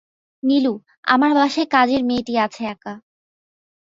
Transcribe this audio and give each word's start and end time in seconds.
নীলু, 0.43 0.73
আমার 1.07 1.31
বাসায় 1.35 1.67
কাজের 1.67 2.01
মেয়েটি 2.03 2.33
আছে 2.37 2.61
একা। 2.65 2.93